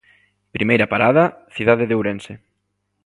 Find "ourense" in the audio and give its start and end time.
1.97-2.33